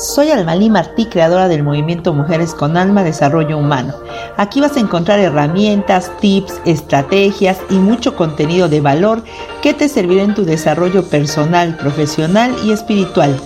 Soy 0.00 0.30
Almalí 0.30 0.70
Martí, 0.70 1.04
creadora 1.04 1.46
del 1.46 1.62
movimiento 1.62 2.14
Mujeres 2.14 2.54
con 2.54 2.78
Alma 2.78 3.04
Desarrollo 3.04 3.58
Humano. 3.58 3.92
Aquí 4.38 4.58
vas 4.58 4.74
a 4.78 4.80
encontrar 4.80 5.18
herramientas, 5.18 6.10
tips, 6.20 6.54
estrategias 6.64 7.58
y 7.68 7.74
mucho 7.74 8.16
contenido 8.16 8.70
de 8.70 8.80
valor 8.80 9.22
que 9.60 9.74
te 9.74 9.90
servirá 9.90 10.22
en 10.22 10.34
tu 10.34 10.46
desarrollo 10.46 11.04
personal, 11.04 11.76
profesional 11.76 12.56
y 12.64 12.72
espiritual. 12.72 13.38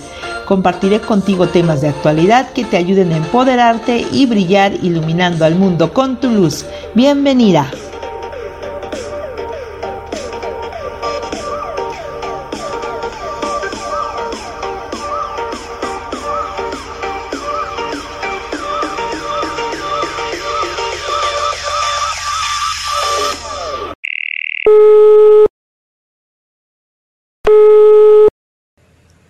Compartiré 0.46 1.00
contigo 1.00 1.48
temas 1.48 1.80
de 1.80 1.88
actualidad 1.88 2.52
que 2.52 2.64
te 2.64 2.76
ayuden 2.76 3.10
a 3.12 3.16
empoderarte 3.16 4.06
y 4.12 4.26
brillar 4.26 4.74
iluminando 4.74 5.44
al 5.44 5.56
mundo 5.56 5.92
con 5.92 6.20
tu 6.20 6.30
luz. 6.30 6.64
Bienvenida. 6.94 7.66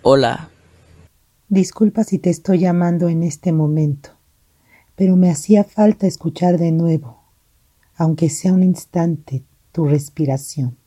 Hola. 0.07 0.49
Disculpa 1.47 2.03
si 2.03 2.19
te 2.19 2.29
estoy 2.29 2.59
llamando 2.59 3.09
en 3.09 3.23
este 3.23 3.51
momento, 3.51 4.11
pero 4.95 5.15
me 5.15 5.31
hacía 5.31 5.63
falta 5.63 6.05
escuchar 6.05 6.59
de 6.59 6.71
nuevo, 6.71 7.23
aunque 7.97 8.29
sea 8.29 8.53
un 8.53 8.61
instante, 8.61 9.43
tu 9.71 9.85
respiración. 9.85 10.77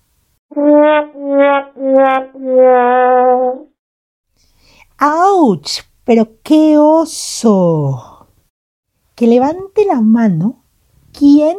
¡Auch! 4.98 5.82
Pero 6.04 6.40
qué 6.44 6.78
oso. 6.78 8.28
Que 9.16 9.26
levante 9.26 9.84
la 9.84 10.00
mano 10.00 10.62
quien 11.10 11.58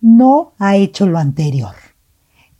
no 0.00 0.54
ha 0.58 0.76
hecho 0.76 1.04
lo 1.04 1.18
anterior 1.18 1.87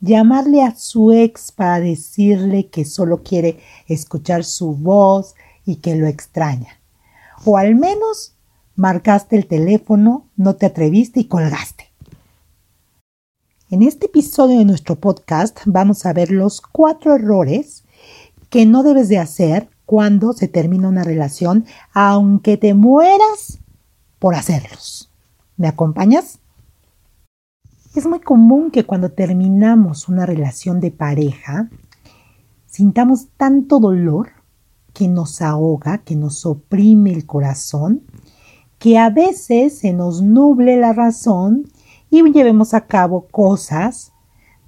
llamarle 0.01 0.63
a 0.63 0.75
su 0.77 1.13
ex 1.13 1.53
para 1.53 1.81
decirle 1.81 2.69
que 2.69 2.85
solo 2.85 3.23
quiere 3.23 3.59
escuchar 3.87 4.45
su 4.45 4.75
voz 4.75 5.35
y 5.65 5.77
que 5.77 5.97
lo 5.97 6.07
extraña. 6.07 6.81
O 7.45 7.57
al 7.57 7.75
menos 7.75 8.35
marcaste 8.77 9.37
el 9.37 9.47
teléfono, 9.47 10.27
no 10.37 10.57
te 10.57 10.67
atreviste 10.67 11.21
y 11.21 11.25
colgaste. 11.25 11.89
En 13.71 13.83
este 13.83 14.07
episodio 14.07 14.59
de 14.59 14.65
nuestro 14.65 14.97
podcast 14.97 15.61
vamos 15.67 16.07
a 16.07 16.13
ver 16.13 16.31
los 16.31 16.61
cuatro 16.61 17.15
errores 17.15 17.85
que 18.49 18.65
no 18.65 18.83
debes 18.83 19.09
de 19.09 19.19
hacer 19.19 19.69
cuando 19.85 20.33
se 20.33 20.49
termina 20.49 20.89
una 20.89 21.05
relación, 21.05 21.67
aunque 21.93 22.57
te 22.57 22.75
mueras 22.75 23.59
por 24.19 24.35
hacerlos. 24.35 25.11
¿Me 25.57 25.69
acompañas? 25.69 26.39
Es 27.99 28.07
muy 28.07 28.21
común 28.21 28.71
que 28.71 28.85
cuando 28.85 29.11
terminamos 29.11 30.09
una 30.09 30.25
relación 30.25 30.79
de 30.79 30.93
pareja 30.93 31.69
sintamos 32.65 33.31
tanto 33.37 33.81
dolor 33.81 34.29
que 34.95 35.09
nos 35.09 35.43
ahoga, 35.43 35.99
que 35.99 36.15
nos 36.15 36.47
oprime 36.47 37.11
el 37.13 37.27
corazón, 37.27 38.05
que 38.79 38.99
a 38.99 39.11
veces 39.11 39.81
se 39.81 39.93
nos 39.93 40.23
nuble 40.23 40.77
la 40.77 40.93
razón 40.93 41.65
y 42.09 42.23
llevemos 42.31 42.73
a 42.73 42.87
cabo 42.87 43.27
cosas 43.33 44.13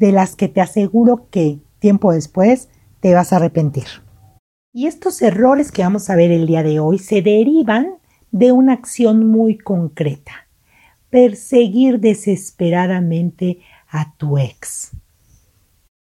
de 0.00 0.10
las 0.10 0.34
que 0.34 0.48
te 0.48 0.60
aseguro 0.60 1.28
que 1.30 1.60
tiempo 1.78 2.12
después 2.12 2.68
te 2.98 3.14
vas 3.14 3.32
a 3.32 3.36
arrepentir. 3.36 3.86
Y 4.72 4.88
estos 4.88 5.22
errores 5.22 5.70
que 5.70 5.84
vamos 5.84 6.10
a 6.10 6.16
ver 6.16 6.32
el 6.32 6.48
día 6.48 6.64
de 6.64 6.80
hoy 6.80 6.98
se 6.98 7.22
derivan 7.22 7.94
de 8.32 8.50
una 8.50 8.72
acción 8.72 9.28
muy 9.28 9.56
concreta 9.56 10.49
perseguir 11.10 12.00
desesperadamente 12.00 13.58
a 13.88 14.14
tu 14.16 14.38
ex. 14.38 14.92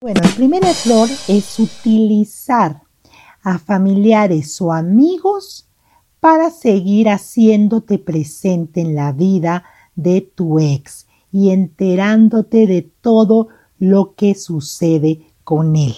Bueno, 0.03 0.21
el 0.25 0.35
primer 0.35 0.63
error 0.65 1.09
es 1.29 1.59
utilizar 1.59 2.83
a 3.43 3.59
familiares 3.59 4.61
o 4.61 4.73
amigos 4.73 5.69
para 6.21 6.51
seguir 6.51 7.09
haciéndote 7.09 7.99
presente 7.99 8.83
en 8.83 8.95
la 8.95 9.13
vida 9.13 9.65
de 9.95 10.21
tu 10.21 10.59
ex 10.59 11.07
y 11.33 11.51
enterándote 11.51 12.67
de 12.67 12.83
todo 13.01 13.49
lo 13.79 14.15
que 14.15 14.35
sucede 14.35 15.23
con 15.45 15.77
él. 15.77 15.95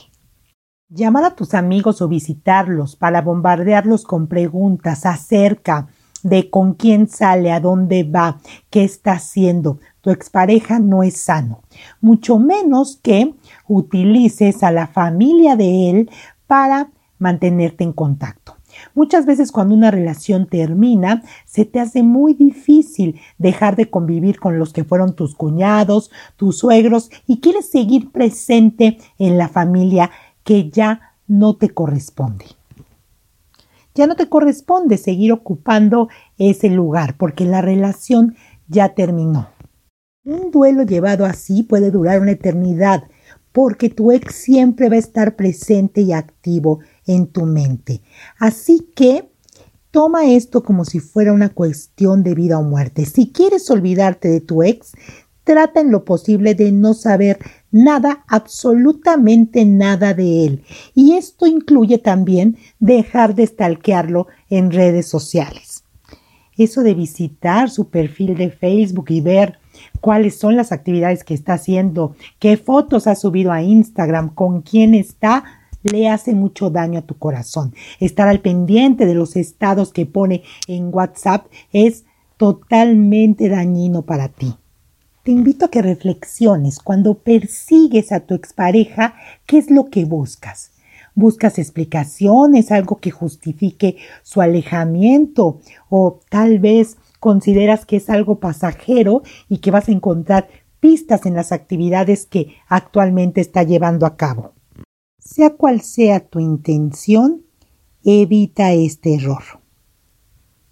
Llamar 0.88 1.24
a 1.24 1.34
tus 1.34 1.54
amigos 1.54 2.02
o 2.02 2.08
visitarlos 2.08 2.96
para 2.96 3.22
bombardearlos 3.22 4.04
con 4.04 4.26
preguntas 4.26 5.06
acerca 5.06 5.88
de 6.22 6.50
con 6.50 6.74
quién 6.74 7.08
sale, 7.08 7.52
a 7.52 7.60
dónde 7.60 8.04
va, 8.04 8.38
qué 8.70 8.84
está 8.84 9.12
haciendo. 9.12 9.78
Tu 10.00 10.10
expareja 10.10 10.78
no 10.78 11.02
es 11.02 11.16
sano. 11.16 11.62
Mucho 12.00 12.38
menos 12.38 12.98
que 13.02 13.34
utilices 13.68 14.62
a 14.62 14.72
la 14.72 14.86
familia 14.86 15.56
de 15.56 15.90
él 15.90 16.10
para 16.46 16.90
mantenerte 17.18 17.84
en 17.84 17.92
contacto. 17.92 18.56
Muchas 18.94 19.26
veces 19.26 19.52
cuando 19.52 19.74
una 19.74 19.90
relación 19.90 20.46
termina, 20.46 21.22
se 21.44 21.64
te 21.64 21.78
hace 21.78 22.02
muy 22.02 22.34
difícil 22.34 23.20
dejar 23.38 23.76
de 23.76 23.90
convivir 23.90 24.40
con 24.40 24.58
los 24.58 24.72
que 24.72 24.84
fueron 24.84 25.14
tus 25.14 25.34
cuñados, 25.34 26.10
tus 26.36 26.58
suegros 26.58 27.10
y 27.26 27.40
quieres 27.40 27.68
seguir 27.68 28.10
presente 28.10 28.98
en 29.18 29.38
la 29.38 29.48
familia 29.48 30.10
que 30.42 30.70
ya 30.70 31.12
no 31.26 31.54
te 31.54 31.70
corresponde 31.70 32.46
ya 33.94 34.06
no 34.06 34.16
te 34.16 34.28
corresponde 34.28 34.98
seguir 34.98 35.32
ocupando 35.32 36.08
ese 36.38 36.68
lugar 36.70 37.16
porque 37.16 37.44
la 37.44 37.60
relación 37.60 38.34
ya 38.68 38.94
terminó. 38.94 39.48
Un 40.24 40.50
duelo 40.50 40.84
llevado 40.84 41.24
así 41.24 41.62
puede 41.62 41.90
durar 41.90 42.20
una 42.20 42.32
eternidad 42.32 43.04
porque 43.52 43.90
tu 43.90 44.12
ex 44.12 44.34
siempre 44.34 44.88
va 44.88 44.96
a 44.96 45.00
estar 45.00 45.36
presente 45.36 46.00
y 46.00 46.12
activo 46.12 46.80
en 47.06 47.26
tu 47.26 47.44
mente. 47.44 48.00
Así 48.38 48.88
que 48.94 49.30
toma 49.90 50.30
esto 50.32 50.62
como 50.62 50.84
si 50.84 51.00
fuera 51.00 51.32
una 51.32 51.50
cuestión 51.50 52.22
de 52.22 52.34
vida 52.34 52.58
o 52.58 52.62
muerte. 52.62 53.04
Si 53.04 53.30
quieres 53.30 53.70
olvidarte 53.70 54.28
de 54.28 54.40
tu 54.40 54.62
ex, 54.62 54.92
trata 55.44 55.80
en 55.80 55.90
lo 55.90 56.04
posible 56.04 56.54
de 56.54 56.72
no 56.72 56.94
saber 56.94 57.38
nada, 57.70 58.24
absolutamente 58.28 59.64
nada 59.64 60.14
de 60.14 60.46
él. 60.46 60.64
Y 60.94 61.12
esto 61.12 61.46
incluye 61.46 61.98
también 61.98 62.56
dejar 62.78 63.34
de 63.34 63.46
stalkearlo 63.46 64.28
en 64.50 64.70
redes 64.70 65.06
sociales. 65.06 65.84
Eso 66.56 66.82
de 66.82 66.94
visitar 66.94 67.70
su 67.70 67.88
perfil 67.88 68.36
de 68.36 68.50
Facebook 68.50 69.06
y 69.08 69.20
ver 69.20 69.58
cuáles 70.00 70.38
son 70.38 70.56
las 70.56 70.70
actividades 70.70 71.24
que 71.24 71.34
está 71.34 71.54
haciendo, 71.54 72.14
qué 72.38 72.56
fotos 72.56 73.06
ha 73.06 73.14
subido 73.14 73.52
a 73.52 73.62
Instagram, 73.62 74.34
con 74.34 74.60
quién 74.60 74.94
está, 74.94 75.44
le 75.82 76.08
hace 76.08 76.34
mucho 76.34 76.70
daño 76.70 77.00
a 77.00 77.02
tu 77.02 77.16
corazón. 77.16 77.74
Estar 77.98 78.28
al 78.28 78.40
pendiente 78.40 79.06
de 79.06 79.14
los 79.14 79.34
estados 79.36 79.92
que 79.92 80.06
pone 80.06 80.42
en 80.68 80.94
WhatsApp 80.94 81.46
es 81.72 82.04
totalmente 82.36 83.48
dañino 83.48 84.02
para 84.02 84.28
ti. 84.28 84.54
Te 85.22 85.30
invito 85.30 85.66
a 85.66 85.70
que 85.70 85.82
reflexiones 85.82 86.80
cuando 86.80 87.14
persigues 87.14 88.10
a 88.10 88.20
tu 88.20 88.34
expareja, 88.34 89.14
¿qué 89.46 89.58
es 89.58 89.70
lo 89.70 89.84
que 89.84 90.04
buscas? 90.04 90.72
¿Buscas 91.14 91.60
explicaciones, 91.60 92.72
algo 92.72 92.96
que 92.96 93.12
justifique 93.12 93.98
su 94.24 94.40
alejamiento 94.40 95.60
o 95.88 96.18
tal 96.28 96.58
vez 96.58 96.96
consideras 97.20 97.86
que 97.86 97.96
es 97.96 98.10
algo 98.10 98.40
pasajero 98.40 99.22
y 99.48 99.58
que 99.58 99.70
vas 99.70 99.88
a 99.88 99.92
encontrar 99.92 100.48
pistas 100.80 101.24
en 101.24 101.34
las 101.34 101.52
actividades 101.52 102.26
que 102.26 102.56
actualmente 102.66 103.40
está 103.40 103.62
llevando 103.62 104.06
a 104.06 104.16
cabo? 104.16 104.54
Sea 105.20 105.50
cual 105.50 105.82
sea 105.82 106.18
tu 106.18 106.40
intención, 106.40 107.42
evita 108.02 108.72
este 108.72 109.14
error. 109.14 109.44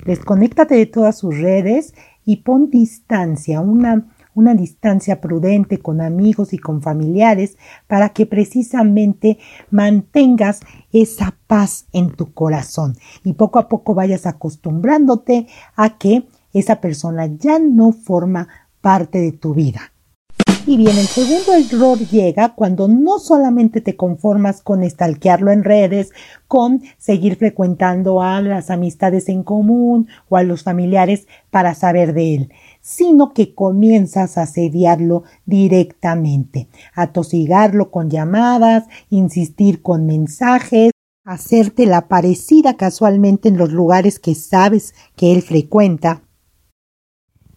Desconéctate 0.04 0.74
de 0.74 0.86
todas 0.86 1.18
sus 1.18 1.38
redes 1.38 1.94
y 2.24 2.38
pon 2.38 2.68
distancia, 2.68 3.60
una 3.60 4.08
una 4.34 4.54
distancia 4.54 5.20
prudente 5.20 5.78
con 5.78 6.00
amigos 6.00 6.52
y 6.52 6.58
con 6.58 6.82
familiares 6.82 7.56
para 7.86 8.10
que 8.10 8.26
precisamente 8.26 9.38
mantengas 9.70 10.60
esa 10.92 11.34
paz 11.46 11.86
en 11.92 12.10
tu 12.10 12.32
corazón 12.32 12.96
y 13.24 13.34
poco 13.34 13.58
a 13.58 13.68
poco 13.68 13.94
vayas 13.94 14.26
acostumbrándote 14.26 15.46
a 15.76 15.98
que 15.98 16.26
esa 16.52 16.80
persona 16.80 17.26
ya 17.26 17.58
no 17.58 17.92
forma 17.92 18.48
parte 18.80 19.18
de 19.18 19.32
tu 19.32 19.54
vida. 19.54 19.92
Y 20.66 20.76
bien, 20.76 20.96
el 20.98 21.06
segundo 21.06 21.54
error 21.54 21.98
llega 21.98 22.54
cuando 22.54 22.86
no 22.86 23.18
solamente 23.18 23.80
te 23.80 23.96
conformas 23.96 24.60
con 24.60 24.82
estalquearlo 24.82 25.50
en 25.52 25.64
redes, 25.64 26.12
con 26.48 26.82
seguir 26.98 27.36
frecuentando 27.36 28.20
a 28.20 28.40
las 28.42 28.70
amistades 28.70 29.28
en 29.30 29.42
común 29.42 30.08
o 30.28 30.36
a 30.36 30.42
los 30.42 30.62
familiares 30.62 31.26
para 31.50 31.74
saber 31.74 32.12
de 32.12 32.34
él, 32.34 32.52
sino 32.80 33.32
que 33.32 33.54
comienzas 33.54 34.38
a 34.38 34.42
asediarlo 34.42 35.24
directamente, 35.46 36.68
a 36.94 37.12
tosigarlo 37.12 37.90
con 37.90 38.10
llamadas, 38.10 38.84
insistir 39.10 39.82
con 39.82 40.06
mensajes, 40.06 40.90
hacerte 41.24 41.86
la 41.86 42.08
parecida 42.08 42.76
casualmente 42.76 43.48
en 43.48 43.56
los 43.56 43.70
lugares 43.70 44.18
que 44.18 44.34
sabes 44.34 44.94
que 45.16 45.32
él 45.32 45.42
frecuenta. 45.42 46.22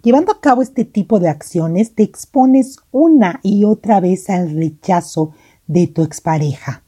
Llevando 0.04 0.34
a 0.34 0.42
cabo 0.42 0.62
este 0.62 0.84
tipo 0.84 1.20
de 1.20 1.30
acciones 1.30 1.96
te 1.96 2.04
expones 2.04 2.78
una 2.92 3.40
y 3.42 3.64
otra 3.64 4.02
vez 4.02 4.30
al 4.30 4.54
rechazo 4.54 5.32
de 5.66 5.88
tu 5.88 6.04
expareja. 6.04 6.84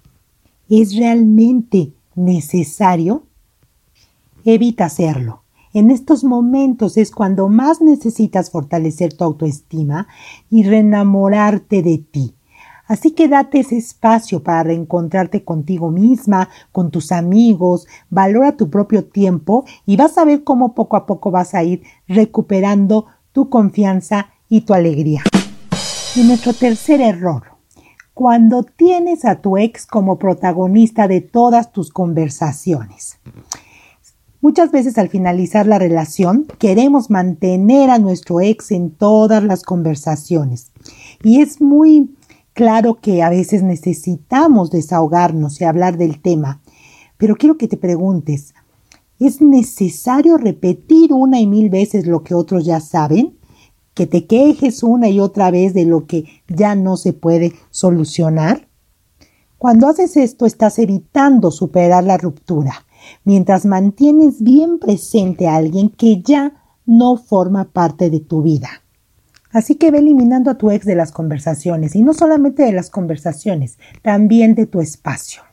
¿Es 0.68 0.96
realmente 0.98 1.94
necesario? 2.16 3.26
Evita 4.44 4.86
hacerlo. 4.86 5.44
En 5.75 5.92
estos 5.92 6.24
momentos 6.24 6.95
es 6.95 7.12
cuando 7.12 7.50
más 7.50 7.81
necesitas 7.81 8.50
fortalecer 8.50 9.12
tu 9.12 9.25
autoestima 9.25 10.07
y 10.50 10.63
reenamorarte 10.63 11.83
de 11.83 11.98
ti. 11.98 12.33
Así 12.88 13.12
que 13.12 13.27
date 13.27 13.60
ese 13.60 13.75
espacio 13.75 14.42
para 14.42 14.63
reencontrarte 14.63 15.44
contigo 15.44 15.92
misma, 15.92 16.48
con 16.72 16.92
tus 16.92 17.12
amigos, 17.12 17.88
valora 18.10 18.56
tu 18.56 18.69
propio 18.69 19.04
tiempo 19.04 19.66
y 19.86 19.98
vas 19.98 20.18
a 20.18 20.24
ver 20.24 20.45
cómo 20.45 20.74
poco 20.75 20.95
a 20.95 21.06
poco 21.06 21.30
vas 21.30 21.54
a 21.54 21.63
ir 21.66 21.83
recuperando 22.07 23.07
tu 23.33 23.50
confianza 23.50 24.30
y 24.48 24.62
tu 24.62 24.74
alegría. 24.74 25.24
Y 26.16 26.24
nuestro 26.24 26.54
tercer 26.54 27.01
error, 27.01 27.44
cuando 28.13 28.63
tienes 28.63 29.25
a 29.25 29.42
tu 29.42 29.57
ex 29.57 29.86
como 29.86 30.19
protagonista 30.19 31.10
de 31.10 31.19
todas 31.19 31.74
tus 31.74 31.89
conversaciones. 31.89 33.19
Muchas 34.45 34.69
veces 34.69 35.00
al 35.00 35.09
finalizar 35.09 35.65
la 35.65 35.80
relación 35.80 36.45
queremos 36.59 37.09
mantener 37.09 37.89
a 37.89 37.97
nuestro 37.97 38.42
ex 38.42 38.69
en 38.69 38.92
todas 38.92 39.44
las 39.44 39.63
conversaciones. 39.63 40.71
Y 41.24 41.42
es 41.42 41.62
muy 41.62 42.15
claro 42.53 43.00
que 43.01 43.24
a 43.24 43.31
veces 43.31 43.63
necesitamos 43.63 44.69
desahogarnos 44.69 45.59
y 45.59 45.63
hablar 45.63 45.97
del 45.97 46.21
tema. 46.21 46.62
Pero 47.18 47.38
quiero 47.38 47.57
que 47.57 47.68
te 47.68 47.75
preguntes, 47.75 48.53
¿es 49.18 49.42
necesario 49.42 50.38
repetir 50.38 51.12
una 51.12 51.39
y 51.39 51.48
mil 51.48 51.71
veces 51.71 52.06
lo 52.06 52.21
que 52.21 52.36
otros 52.36 52.65
ya 52.65 52.81
saben? 52.81 53.39
¿Que 53.95 54.06
te 54.06 54.27
quejes 54.27 54.83
una 54.83 55.09
y 55.09 55.19
otra 55.19 55.50
vez 55.50 55.74
de 55.74 55.86
lo 55.86 56.06
que 56.06 56.25
ya 56.48 56.75
no 56.75 56.98
se 56.98 57.13
puede 57.13 57.53
solucionar? 57.71 58.68
Cuando 59.57 59.88
haces 59.88 60.15
esto 60.15 60.45
estás 60.45 60.77
evitando 60.77 61.50
superar 61.50 62.03
la 62.03 62.19
ruptura 62.19 62.85
mientras 63.24 63.66
mantienes 63.66 64.42
bien 64.42 64.80
presente 64.80 65.48
a 65.48 65.56
alguien 65.56 65.90
que 65.90 66.22
ya 66.22 66.54
no 66.86 67.18
forma 67.18 67.66
parte 67.66 68.10
de 68.10 68.19
tu 68.19 68.42
vida. 68.42 68.69
Así 69.52 69.75
que 69.75 69.90
ve 69.90 70.00
eliminando 70.00 70.52
a 70.52 70.57
tu 70.57 70.69
ex 70.69 70.86
de 70.86 70.96
las 70.96 71.12
conversaciones 71.12 71.96
y 71.96 72.02
no 72.02 72.13
solamente 72.13 72.63
de 72.63 72.74
las 72.74 72.90
conversaciones, 72.90 73.80
también 74.02 74.54
de 74.54 74.66
tu 74.66 74.81
espacio. 74.81 75.44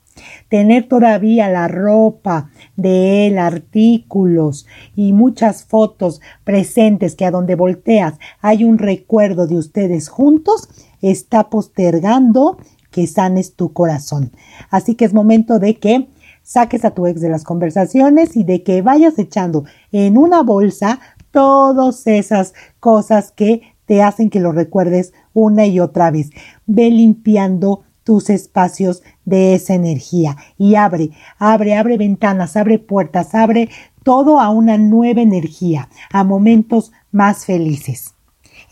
Tener 0.49 0.89
todavía 0.89 1.49
la 1.49 1.69
ropa 1.69 2.51
de 2.77 3.27
él, 3.27 3.39
artículos 3.39 4.67
y 4.95 5.13
muchas 5.13 5.65
fotos 5.65 6.21
presentes 6.45 7.15
que 7.15 7.25
a 7.25 7.31
donde 7.31 7.55
volteas 7.55 8.15
hay 8.41 8.65
un 8.65 8.79
recuerdo 8.79 9.47
de 9.47 9.57
ustedes 9.57 10.09
juntos, 10.09 10.69
está 11.01 11.49
postergando 11.49 12.59
que 12.91 13.07
sanes 13.07 13.55
tu 13.55 13.73
corazón. 13.73 14.33
Así 14.69 14.95
que 14.95 15.05
es 15.05 15.15
momento 15.15 15.59
de 15.59 15.79
que 15.79 16.09
saques 16.43 16.85
a 16.85 16.93
tu 16.93 17.07
ex 17.07 17.21
de 17.21 17.29
las 17.29 17.45
conversaciones 17.45 18.37
y 18.37 18.45
de 18.45 18.63
que 18.63 18.83
vayas 18.83 19.19
echando 19.19 19.65
en 19.91 20.19
una 20.19 20.43
bolsa 20.43 21.01
todas 21.31 22.07
esas 22.07 22.55
cosas 22.81 23.33
que 23.33 23.63
te 23.87 24.03
hacen 24.03 24.31
que 24.31 24.41
lo 24.41 24.53
recuerdes 24.53 25.13
una 25.33 25.67
y 25.67 25.81
otra 25.81 26.11
vez. 26.11 26.31
Ve 26.67 26.91
limpiando 26.91 27.83
tus 28.05 28.31
espacios 28.31 29.03
de 29.25 29.55
esa 29.55 29.75
energía 29.75 30.37
y 30.59 30.75
abre, 30.75 31.11
abre, 31.39 31.77
abre 31.77 31.97
ventanas, 31.97 32.57
abre 32.57 32.79
puertas, 32.79 33.35
abre 33.35 33.69
todo 34.03 34.41
a 34.41 34.51
una 34.51 34.79
nueva 34.79 35.21
energía, 35.21 35.89
a 36.11 36.25
momentos 36.25 36.93
más 37.13 37.45
felices. 37.45 38.15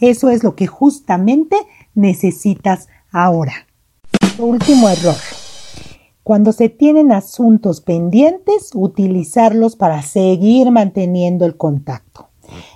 Eso 0.00 0.30
es 0.30 0.42
lo 0.42 0.56
que 0.56 0.66
justamente 0.66 1.56
necesitas 1.94 2.88
ahora. 3.12 3.52
Último 4.38 4.88
error. 4.88 5.16
Cuando 6.22 6.52
se 6.52 6.68
tienen 6.68 7.12
asuntos 7.12 7.80
pendientes, 7.80 8.70
utilizarlos 8.74 9.76
para 9.76 10.02
seguir 10.02 10.70
manteniendo 10.70 11.46
el 11.46 11.56
contacto. 11.56 12.28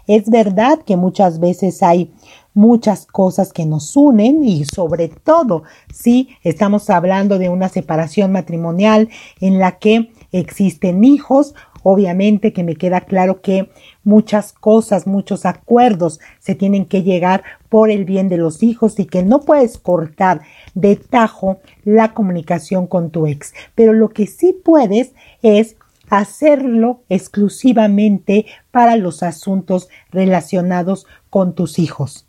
Es 0.06 0.30
verdad 0.30 0.80
que 0.84 0.96
muchas 0.96 1.40
veces 1.40 1.82
hay 1.82 2.12
muchas 2.54 3.06
cosas 3.06 3.52
que 3.52 3.66
nos 3.66 3.96
unen 3.96 4.44
y 4.44 4.64
sobre 4.64 5.08
todo 5.08 5.64
si 5.92 6.28
estamos 6.42 6.88
hablando 6.88 7.38
de 7.38 7.48
una 7.48 7.68
separación 7.68 8.30
matrimonial 8.32 9.08
en 9.40 9.58
la 9.58 9.78
que 9.78 10.12
existen 10.30 11.02
hijos 11.04 11.54
Obviamente 11.84 12.54
que 12.54 12.64
me 12.64 12.76
queda 12.76 13.02
claro 13.02 13.42
que 13.42 13.70
muchas 14.04 14.54
cosas, 14.54 15.06
muchos 15.06 15.44
acuerdos 15.44 16.18
se 16.40 16.54
tienen 16.54 16.86
que 16.86 17.02
llegar 17.02 17.44
por 17.68 17.90
el 17.90 18.06
bien 18.06 18.30
de 18.30 18.38
los 18.38 18.62
hijos 18.62 18.98
y 18.98 19.04
que 19.04 19.22
no 19.22 19.42
puedes 19.42 19.76
cortar 19.76 20.40
de 20.74 20.96
tajo 20.96 21.58
la 21.84 22.14
comunicación 22.14 22.86
con 22.86 23.10
tu 23.10 23.26
ex. 23.26 23.52
Pero 23.74 23.92
lo 23.92 24.08
que 24.08 24.26
sí 24.26 24.56
puedes 24.64 25.12
es 25.42 25.76
hacerlo 26.08 27.02
exclusivamente 27.10 28.46
para 28.70 28.96
los 28.96 29.22
asuntos 29.22 29.88
relacionados 30.10 31.06
con 31.28 31.54
tus 31.54 31.78
hijos. 31.78 32.26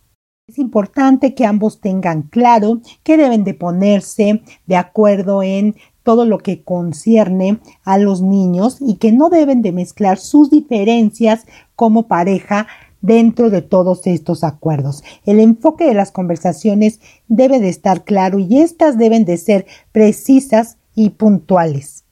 Es 0.48 0.60
importante 0.60 1.34
que 1.34 1.46
ambos 1.46 1.80
tengan 1.80 2.24
claro 2.24 2.82
que 3.04 3.18
deben 3.18 3.44
de 3.44 3.54
ponerse 3.54 4.44
de 4.68 4.76
acuerdo 4.76 5.42
en 5.42 5.76
todo 6.06 6.24
lo 6.26 6.38
que 6.38 6.64
concierne 6.64 7.60
a 7.84 7.98
los 7.98 8.22
niños 8.22 8.78
y 8.80 8.96
que 8.96 9.12
no 9.12 9.30
deben 9.30 9.64
de 9.64 9.72
mezclar 9.72 10.20
sus 10.20 10.52
diferencias 10.52 11.46
como 11.76 12.08
pareja 12.08 12.68
dentro 13.02 13.50
de 13.50 13.64
todos 13.64 14.06
estos 14.06 14.44
acuerdos. 14.44 15.04
El 15.26 15.40
enfoque 15.40 15.86
de 15.86 15.96
las 15.96 16.12
conversaciones 16.12 17.00
debe 17.28 17.60
de 17.60 17.70
estar 17.70 18.04
claro 18.04 18.38
y 18.38 18.60
estas 18.60 19.00
deben 19.00 19.26
de 19.26 19.38
ser 19.38 19.66
precisas 19.92 20.78
y 20.94 21.10
puntuales. 21.10 22.04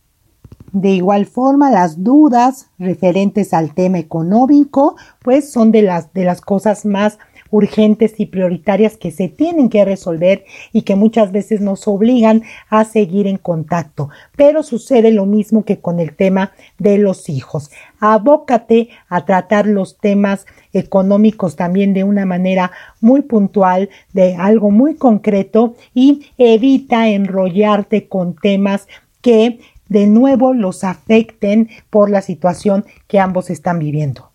De 0.72 0.90
igual 0.90 1.28
forma, 1.28 1.70
las 1.70 2.04
dudas 2.04 2.72
referentes 2.80 3.54
al 3.54 3.76
tema 3.76 4.00
económico, 4.00 4.96
pues 5.22 5.52
son 5.52 5.72
de 5.72 5.84
las, 5.84 6.12
de 6.14 6.26
las 6.26 6.42
cosas 6.42 6.84
más 6.84 7.20
urgentes 7.54 8.16
y 8.18 8.26
prioritarias 8.26 8.98
que 8.98 9.12
se 9.12 9.30
tienen 9.30 9.70
que 9.70 9.86
resolver 9.86 10.44
y 10.72 10.82
que 10.82 10.96
muchas 10.96 11.32
veces 11.32 11.62
nos 11.62 11.88
obligan 11.88 12.42
a 12.68 12.84
seguir 12.84 13.28
en 13.28 13.38
contacto. 13.38 14.10
Pero 14.36 14.64
sucede 14.64 15.12
lo 15.12 15.28
mismo 15.28 15.64
que 15.64 15.80
con 15.80 16.00
el 16.00 16.16
tema 16.16 16.52
de 16.80 16.98
los 16.98 17.30
hijos. 17.30 17.70
Abócate 18.00 18.90
a 19.08 19.26
tratar 19.26 19.68
los 19.68 20.00
temas 20.00 20.48
económicos 20.74 21.56
también 21.56 21.94
de 21.94 22.04
una 22.04 22.26
manera 22.26 22.72
muy 23.02 23.22
puntual, 23.22 23.92
de 24.14 24.36
algo 24.36 24.72
muy 24.72 24.96
concreto 24.96 25.76
y 25.94 26.32
evita 26.40 27.08
enrollarte 27.08 28.08
con 28.08 28.36
temas 28.36 28.88
que 29.22 29.60
de 29.90 30.08
nuevo 30.08 30.56
los 30.56 30.84
afecten 30.84 31.70
por 31.92 32.10
la 32.10 32.24
situación 32.24 32.84
que 33.08 33.20
ambos 33.20 33.52
están 33.52 33.78
viviendo. 33.78 34.32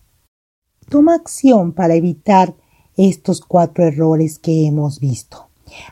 Toma 0.87 1.15
acción 1.15 1.73
para 1.73 1.95
evitar 1.95 2.53
estos 3.07 3.39
cuatro 3.39 3.85
errores 3.85 4.39
que 4.39 4.67
hemos 4.67 4.99
visto. 4.99 5.47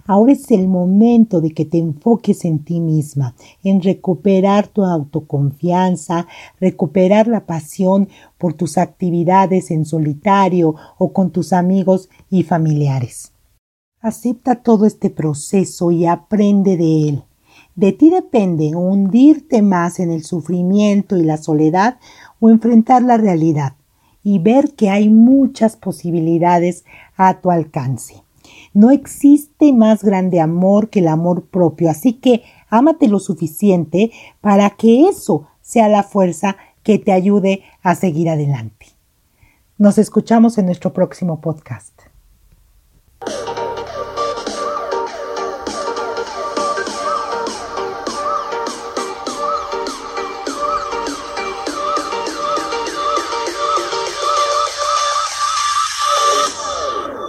Ahora 0.05 0.33
es 0.33 0.51
el 0.51 0.67
momento 0.67 1.39
de 1.39 1.51
que 1.51 1.63
te 1.63 1.77
enfoques 1.77 2.43
en 2.43 2.59
ti 2.59 2.81
misma, 2.81 3.33
en 3.63 3.81
recuperar 3.81 4.67
tu 4.67 4.83
autoconfianza, 4.83 6.27
recuperar 6.59 7.27
la 7.27 7.45
pasión 7.45 8.09
por 8.37 8.55
tus 8.55 8.77
actividades 8.77 9.71
en 9.71 9.85
solitario 9.85 10.75
o 10.97 11.13
con 11.13 11.31
tus 11.31 11.53
amigos 11.53 12.09
y 12.29 12.43
familiares. 12.43 13.31
Acepta 14.01 14.55
todo 14.55 14.85
este 14.85 15.09
proceso 15.09 15.91
y 15.91 16.05
aprende 16.05 16.75
de 16.75 17.09
él. 17.09 17.23
De 17.75 17.91
ti 17.93 18.09
depende 18.09 18.75
hundirte 18.75 19.61
más 19.61 19.99
en 19.99 20.11
el 20.11 20.23
sufrimiento 20.23 21.15
y 21.15 21.23
la 21.23 21.37
soledad 21.37 21.99
o 22.39 22.49
enfrentar 22.49 23.03
la 23.03 23.17
realidad 23.17 23.73
y 24.23 24.39
ver 24.39 24.73
que 24.75 24.89
hay 24.89 25.09
muchas 25.09 25.75
posibilidades 25.75 26.85
a 27.15 27.39
tu 27.41 27.51
alcance. 27.51 28.23
No 28.73 28.91
existe 28.91 29.73
más 29.73 30.03
grande 30.03 30.39
amor 30.39 30.89
que 30.89 30.99
el 30.99 31.07
amor 31.07 31.45
propio, 31.45 31.89
así 31.89 32.13
que 32.13 32.43
ámate 32.69 33.07
lo 33.07 33.19
suficiente 33.19 34.11
para 34.41 34.69
que 34.71 35.07
eso 35.07 35.47
sea 35.61 35.87
la 35.89 36.03
fuerza 36.03 36.57
que 36.83 36.99
te 36.99 37.11
ayude 37.11 37.63
a 37.81 37.95
seguir 37.95 38.29
adelante. 38.29 38.87
Nos 39.77 39.97
escuchamos 39.97 40.57
en 40.57 40.65
nuestro 40.65 40.93
próximo 40.93 41.41
podcast. 41.41 42.16